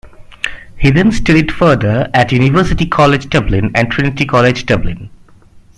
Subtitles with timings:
[0.79, 5.11] He then studied further at University College, Dublin and Trinity College, Dublin.